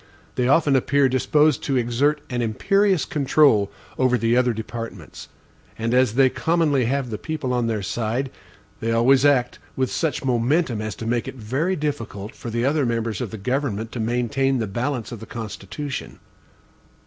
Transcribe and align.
They 0.33 0.47
often 0.47 0.75
appear 0.75 1.07
disposed 1.07 1.61
to 1.65 1.77
exert 1.77 2.21
an 2.31 2.41
imperious 2.41 3.05
control 3.05 3.71
over 3.99 4.17
the 4.17 4.35
other 4.35 4.51
departments; 4.51 5.27
and 5.77 5.93
as 5.93 6.15
they 6.15 6.27
commonly 6.27 6.85
have 6.85 7.11
the 7.11 7.19
people 7.19 7.53
on 7.53 7.67
their 7.67 7.83
side, 7.83 8.31
they 8.79 8.91
always 8.91 9.25
act 9.25 9.59
with 9.75 9.91
such 9.91 10.25
momentum 10.25 10.81
as 10.81 10.95
to 10.95 11.05
make 11.05 11.27
it 11.27 11.35
very 11.35 11.75
difficult 11.75 12.33
for 12.33 12.49
the 12.49 12.65
other 12.65 12.83
members 12.83 13.21
of 13.21 13.29
the 13.29 13.37
government 13.37 13.91
to 13.91 13.99
maintain 13.99 14.57
the 14.57 14.65
balance 14.65 15.11
of 15.11 15.19
the 15.19 15.27
Constitution. 15.27 16.17